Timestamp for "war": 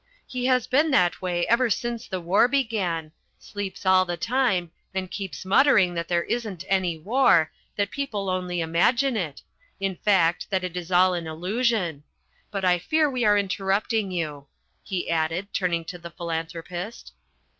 2.19-2.47, 6.97-7.51